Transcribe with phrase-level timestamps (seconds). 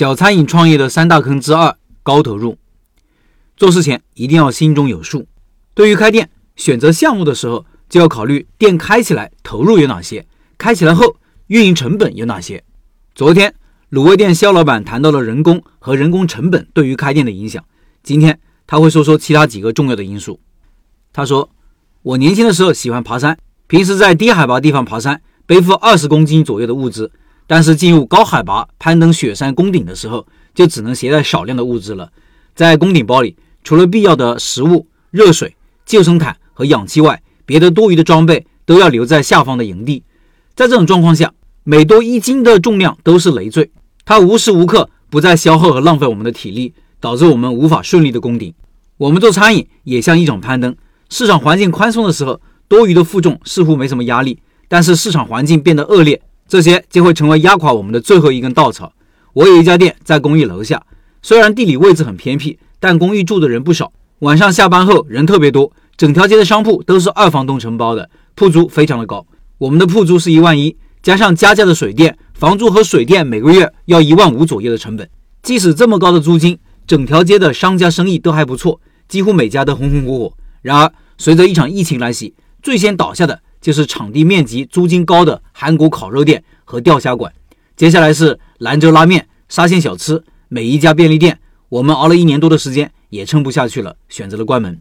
[0.00, 2.56] 小餐饮创业的三大坑之二：高投入。
[3.54, 5.26] 做事前一定要心中有数。
[5.74, 10.26] 对于开店，选择项目的时候，就要考虑店开起来投入有哪些，
[10.56, 11.16] 开起来后
[11.48, 12.64] 运营成本有哪些。
[13.14, 13.54] 昨天，
[13.90, 17.62] 卤味店肖老板谈到了人工和人工成本对于开店的影响。
[18.02, 20.40] 今天他会说说其他几个重要的因素。
[21.12, 21.50] 他说
[22.00, 23.36] ：“我年轻的时候喜欢爬山，
[23.66, 27.12] 平时在低海拔地方爬山，背负二十公斤左右的物资。”
[27.50, 30.24] 但是进入高海拔攀登雪山攻顶的时候，
[30.54, 32.12] 就只能携带少量的物资了。
[32.54, 40.04] 在攻顶包里，除了必要的食物、热水、救生毯和氧气外，别的多余的装备都要留在下方的营地。
[40.54, 41.32] 在这种状况下，
[41.64, 43.68] 每多一斤的重量都是累赘，
[44.04, 48.54] 它无时无刻不在消耗和浪费我们的体力，导致我们无法顺利的攻顶。
[48.96, 50.76] 我们做餐饮也像一种攀登，
[51.08, 56.22] 市场环境宽松的时候，多余的负重似乎没什么压力，但是市场环境变得恶劣。
[56.50, 58.92] 这些就会成为压垮我们的最后一根稻草。
[59.34, 60.82] 我有一家店在公寓楼下，
[61.22, 63.92] 虽然地理位置很偏僻，但公寓住的人不少。
[64.18, 69.24] 晚上下班后人特别多，整条街的商铺都是二房东承包的，铺租非常的高。
[69.58, 75.08] 我们的铺租是一万一，加上加价的水电，房租和水电每个月要一万五左右的成本。
[75.44, 80.32] 即使这么高的租金，整条街的商家生意都还不错，几乎每家都红红火火。
[80.62, 83.40] 然而，随着一场疫情来袭，最先倒下的。
[83.60, 87.30] 就是场地面积、租金高的韩国烤肉店和钓虾馆，
[87.76, 91.38] 接下来是兰州拉面、沙县小吃，每一家便利店，
[91.68, 94.80] 我们熬了一年多的时间也撑不下去了，选择了关门。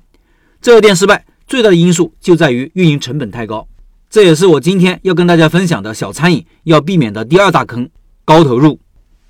[0.61, 3.67] 这个店失败最大的因素就在于运营成本太高，
[4.09, 7.89] 这也是我今天要跟大家分享的小餐饮要避免的第二大坑——
[8.23, 8.80] 高投入。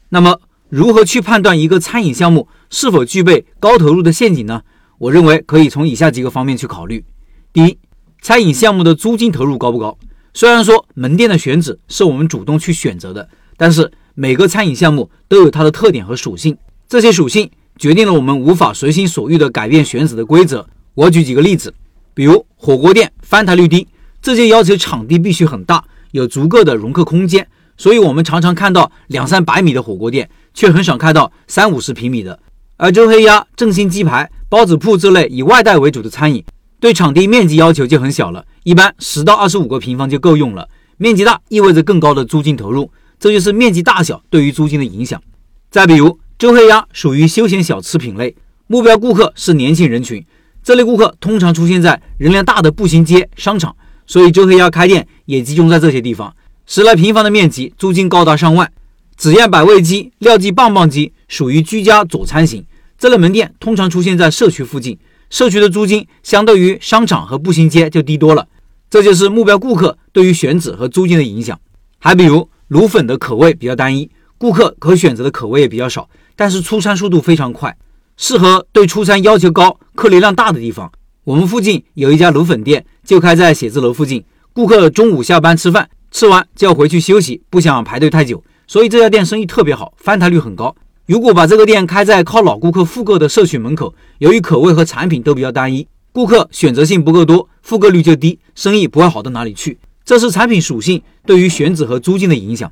[0.10, 0.40] 那么，
[0.70, 4.62] 如何去判断一个餐饮项目是否具备高投入的陷阱呢？
[5.00, 7.04] 我认为可以从以下几个方面去考虑：
[7.52, 7.80] 第一，
[8.22, 9.98] 餐饮项目的租金投入高不高？
[10.34, 20.68] 虽然说门店的选址是我们主动去选择的，但是每个餐饮项目都有它的特点和属性，这些属性决定了我们无法随心所欲地改变选址的规则。
[20.94, 21.74] 我举几个例子，
[22.14, 23.88] 比如火锅店翻台率低，
[24.22, 32.38] 这就要求场地必须很大，有足够的容客空间，所以我们常常看到两三百米的火锅店，却很少看到三五十平米的。
[32.76, 36.44] 而周黑鸭、正新鸡排、包子铺这类以外带为主的餐饮。
[36.80, 40.70] 对场地面积要求就很小了，一般十到二十五个平方就够用了。
[40.98, 45.22] 面积大意味着更高的租金投入，这就是面积大小对于租金的影响。
[45.70, 48.36] 再比如，周黑鸭属于休闲小吃品类，
[48.68, 50.24] 目标顾客是年轻人群，
[50.64, 53.76] 这类顾客通常出现在人流大的步行街、商场，
[54.08, 56.34] 所以周黑鸭开店也集中在这些地方。
[56.66, 58.72] 十来平方的面积，租金高达上万。
[59.18, 62.66] 紫燕百味鸡、廖记棒棒鸡属于居家佐餐型，
[62.98, 64.98] 这类门店通常出现在社区附近。
[65.30, 68.48] 社区的租金相对于商场和步行街就低多了，
[68.90, 71.60] 这就是目标顾客对于选址和租金的影响。
[72.00, 77.76] 还比如卤粉的口味比较单一，顾客可选择的口味也比较少，但是出餐速度非常快，
[78.18, 80.92] 适合对出餐要求高、客流量大的地方。
[81.26, 84.24] 我们附近有一家卤粉店，就开在写字楼附近，
[84.54, 90.76] 顾客中午下班吃饭，吃完就要回去休息，不想排队太久，所以这家店生意特别好，翻台率很高。
[91.10, 99.80] 如果把这个店开在靠老顾客复购的社区门口，由于口味和产品都比较单一，顾客选择性不够多，复购率就低，生意不会好到哪里去。
[100.06, 102.72] 这是产品属性对于选址和租金的影响。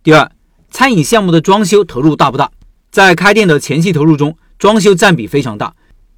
[0.00, 0.30] 第二，
[0.70, 2.52] 餐饮项目的装修投入大不大？
[2.92, 5.74] 在开店的前期投入中，装修占比非常大。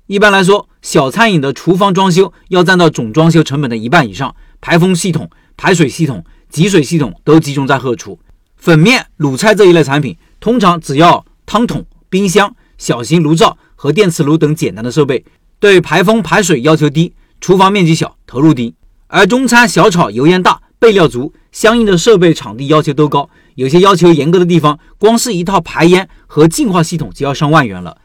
[0.06, 8.18] 一般来说，小餐饮的厨房装修要占到总装修成本的一半以上，排风系统、排水系统、集水系统都集中在后厨。
[8.54, 15.24] 粉面、卤菜这一类产品，通常只要汤桶、冰箱、小型炉灶和电磁炉等简单的设备，
[15.58, 18.74] 对排风排水要求低，厨房面积小，投入低。
[19.06, 23.28] 而中餐小炒油烟大，备料足，相应的设备场地要求都高。
[23.54, 27.98] 有些要求严格的地方，光是一套排烟和净化系统就要上万元了。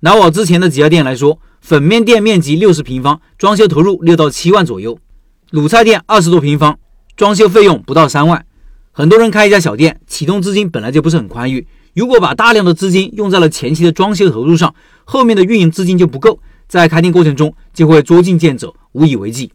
[0.00, 4.96] 拿我之前的几家店来说，粉面店面积六十平方，装修投入六到七万左右；
[5.50, 6.78] 卤菜店二十多平方，
[7.16, 8.46] 装修费用不到三万。
[8.92, 11.66] 很多人开一家小店，启动资金本来就不是很宽裕。
[11.94, 14.74] 如果把大量的资金用在了前期的装修投入上，
[15.04, 19.52] 后面的运营资金就不够，在开店过程中就会捉襟见肘，无以为继。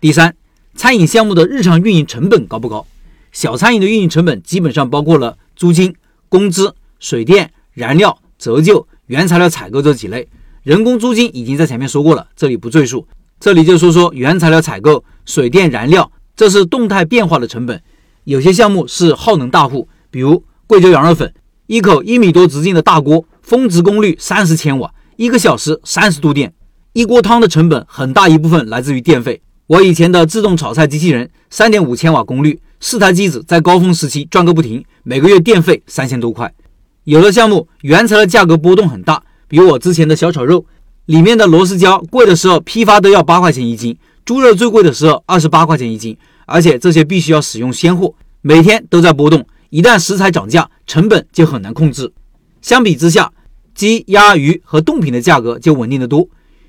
[0.00, 0.34] 第三，
[0.74, 2.86] 餐饮项目的日常运营成本高不高？
[3.30, 5.94] 小餐饮的运营成本基本上包括了租金、
[6.30, 10.26] 工资、水电、燃料、折旧、原材料采购这几类。
[10.62, 13.06] 人工租金已经在前面说过了，这里不赘述。
[13.38, 17.82] 这里就说说原材料采购、水电、燃料，这是动态变化的成本。
[18.24, 21.30] 有些项目是耗能大户，比如贵州羊肉粉。
[21.66, 26.52] 一口一米多直径的大锅，峰值功率三十千瓦，一个小时三十度电。
[26.92, 29.42] 一锅汤的成本很大一部分来自于电费。
[29.66, 36.54] 我以前的自动炒菜机器人，三点五千瓦功率，四台机子在高峰时期转个不停，每个月电费三千多块。
[37.02, 40.64] 有的项目原材料价格波动很大，比如我之前的小炒肉，
[41.06, 46.16] 里面的螺丝椒贵的时候批发都要八块钱一斤，猪肉最贵的时候二十八块钱一斤，
[46.46, 52.12] 而且这些必须要使用鲜货，每天都在波动，一旦食材涨价，成本就很难控制。
[52.60, 53.32] 相比之下，
[53.74, 56.28] 鸡、鸭、鱼和冻品的价格就稳定得多。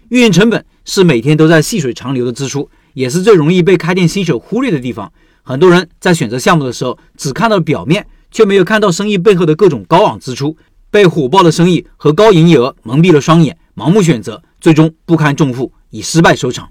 [0.09, 5.11] 运营成本是每天都在细水长流的支出，也是最容易被开店新手忽略的地方。
[5.44, 8.05] 很多人在选择项目的时候，只看到表面。
[8.29, 10.57] 却没有看到生意背后的各种高昂支出，
[10.91, 16.67] 被火爆的生意和高营业额蒙蔽了双眼，盲目选择，最终不堪重负，以失败收场。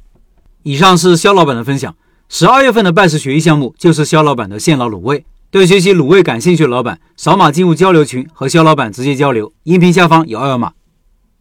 [0.64, 1.96] 以上是肖老板的分享。
[2.28, 5.24] 十二月份的拜师学艺项目就是肖老板的现捞卤味。
[5.56, 9.54] 对学习卤味感兴趣的老板，扫码进入交流群和肖老板直接交流。
[9.62, 10.72] 音频下方有二维码。